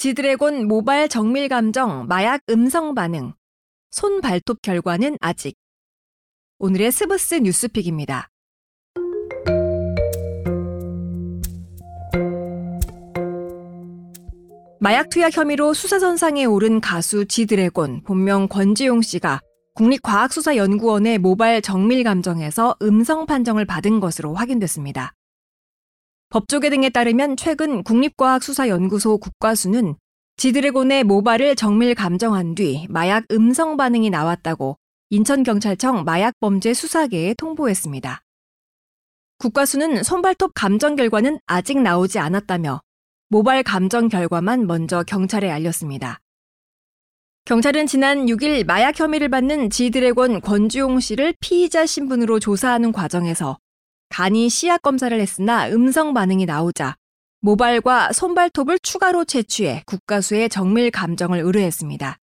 [0.00, 3.34] 지드래곤 모발 정밀 감정 마약 음성 반응.
[3.90, 5.58] 손 발톱 결과는 아직.
[6.58, 8.30] 오늘의 스브스 뉴스픽입니다.
[14.80, 19.42] 마약 투약 혐의로 수사선상에 오른 가수 지드래곤 본명 권지용 씨가
[19.74, 25.12] 국립과학수사연구원의 모발 정밀 감정에서 음성 판정을 받은 것으로 확인됐습니다.
[26.30, 29.96] 법조계 등에 따르면 최근 국립과학수사연구소 국과수는
[30.36, 34.76] 지드래곤의 모발을 정밀 감정한 뒤 마약 음성 반응이 나왔다고
[35.10, 38.22] 인천경찰청 마약범죄 수사계에 통보했습니다.
[39.38, 42.80] 국과수는 손발톱 감정 결과는 아직 나오지 않았다며
[43.28, 46.20] 모발 감정 결과만 먼저 경찰에 알렸습니다.
[47.44, 53.58] 경찰은 지난 6일 마약 혐의를 받는 지드래곤 권주용 씨를 피의자 신분으로 조사하는 과정에서
[54.10, 56.96] 간이 시약 검사를 했으나 음성 반응이 나오자
[57.40, 62.18] 모발과 손발톱을 추가로 채취해 국가수의 정밀 감정을 의뢰했습니다.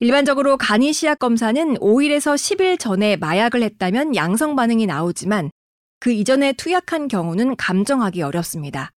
[0.00, 5.50] 일반적으로 간이 시약 검사는 5일에서 10일 전에 마약을 했다면 양성 반응이 나오지만
[6.00, 8.90] 그 이전에 투약한 경우는 감정하기 어렵습니다.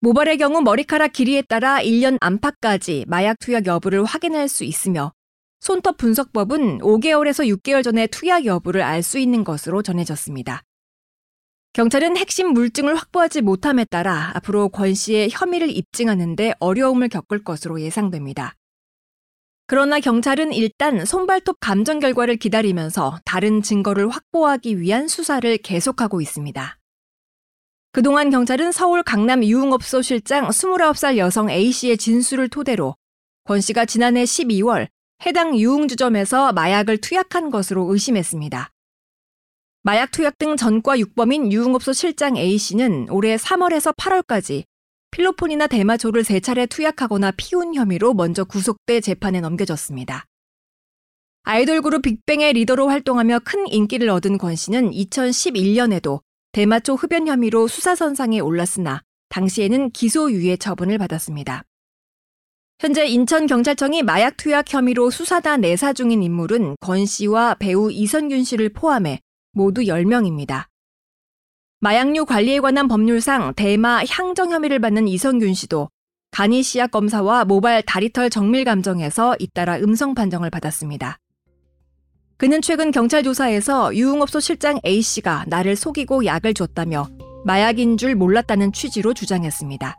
[0.00, 5.12] 모발의 경우 머리카락 길이에 따라 1년 안팎까지 마약 투약 여부를 확인할 수 있으며
[5.60, 10.62] 손톱 분석법은 5개월에서 6개월 전에 투약 여부를 알 수 있는 것으로 전해졌습니다.
[11.78, 18.56] 경찰은 핵심 물증을 확보하지 못함에 따라 앞으로 권 씨의 혐의를 입증하는데 어려움을 겪을 것으로 예상됩니다.
[19.68, 26.78] 그러나 경찰은 일단 손발톱 감정 결과를 기다리면서 다른 증거를 확보하기 위한 수사를 계속하고 있습니다.
[27.92, 32.96] 그동안 경찰은 서울 강남 유흥업소 실장 29살 여성 A씨의 진술을 토대로
[33.44, 34.88] 권 씨가 지난해 12월
[35.24, 38.72] 해당 유흥주점에서 마약을 투약한 것으로 의심했습니다.
[39.82, 44.64] 마약 투약 등 전과 육범인 유흥업소 실장 A씨는 올해 3월에서 8월까지
[45.10, 50.24] 필로폰이나 대마초를 세 차례 투약하거나 피운 혐의로 먼저 구속돼 재판에 넘겨졌습니다.
[51.44, 56.20] 아이돌 그룹 빅뱅의 리더로 활동하며 큰 인기를 얻은 권 씨는 2011년에도
[56.52, 61.62] 대마초 흡연 혐의로 수사선상에 올랐으나 당시에는 기소유예 처분을 받았습니다.
[62.80, 69.20] 현재 인천경찰청이 마약 투약 혐의로 수사나 내사 중인 인물은 권 씨와 배우 이선균 씨를 포함해
[69.52, 70.66] 모두 10명입니다.
[71.80, 75.88] 마약류 관리에 관한 법률상 대마 향정 혐의를 받는 이선균 씨도
[76.30, 81.18] 간이 씨약 검사와 모발 다리털 정밀 감정에서 잇따라 음성 판정을 받았습니다.
[82.36, 87.08] 그는 최근 경찰 조사에서 유흥업소 실장 A씨가 나를 속이고 약을 줬다며
[87.44, 89.96] 마약인 줄 몰랐다는 취지로 주장했습니다.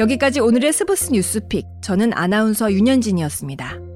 [0.00, 1.66] 여기까지 오늘의 스브스 뉴스픽.
[1.82, 3.89] 저는 아나운서 윤현진이었습니다.